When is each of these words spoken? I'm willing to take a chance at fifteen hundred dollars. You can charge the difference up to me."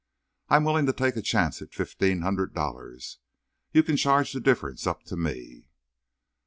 I'm 0.49 0.63
willing 0.63 0.87
to 0.87 0.93
take 0.93 1.15
a 1.15 1.21
chance 1.21 1.61
at 1.61 1.75
fifteen 1.75 2.21
hundred 2.21 2.55
dollars. 2.55 3.19
You 3.71 3.83
can 3.83 3.97
charge 3.97 4.33
the 4.33 4.39
difference 4.39 4.87
up 4.87 5.03
to 5.03 5.15
me." 5.15 5.67